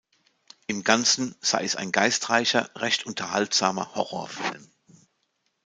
Im 0.65 0.83
Ganzen 0.83 1.35
sei 1.41 1.63
es 1.63 1.75
ein 1.75 1.91
„geistreicher, 1.91 2.71
recht 2.75 3.05
unterhaltsamer“ 3.05 3.93
Horrorfilm. 3.93 4.71